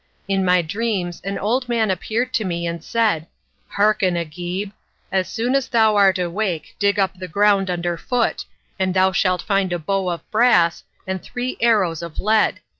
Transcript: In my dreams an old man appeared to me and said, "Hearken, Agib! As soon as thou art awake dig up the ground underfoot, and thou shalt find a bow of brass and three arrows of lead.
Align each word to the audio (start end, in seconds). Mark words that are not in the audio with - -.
In 0.27 0.43
my 0.43 0.63
dreams 0.63 1.21
an 1.23 1.37
old 1.37 1.69
man 1.69 1.91
appeared 1.91 2.33
to 2.33 2.43
me 2.43 2.65
and 2.65 2.83
said, 2.83 3.27
"Hearken, 3.67 4.17
Agib! 4.17 4.71
As 5.11 5.29
soon 5.29 5.53
as 5.53 5.67
thou 5.67 5.95
art 5.95 6.17
awake 6.17 6.75
dig 6.79 6.97
up 6.97 7.19
the 7.19 7.27
ground 7.27 7.69
underfoot, 7.69 8.43
and 8.79 8.95
thou 8.95 9.11
shalt 9.11 9.43
find 9.43 9.71
a 9.71 9.77
bow 9.77 10.09
of 10.09 10.27
brass 10.31 10.83
and 11.05 11.21
three 11.21 11.55
arrows 11.61 12.01
of 12.01 12.19
lead. 12.19 12.61